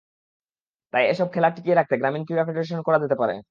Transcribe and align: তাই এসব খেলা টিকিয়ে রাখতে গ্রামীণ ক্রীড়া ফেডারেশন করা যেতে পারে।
তাই 0.93 1.03
এসব 1.07 1.27
খেলা 1.33 1.49
টিকিয়ে 1.55 1.75
রাখতে 1.75 1.95
গ্রামীণ 1.97 2.23
ক্রীড়া 2.25 2.45
ফেডারেশন 2.47 2.79
করা 2.87 2.97
যেতে 3.03 3.15
পারে। 3.15 3.35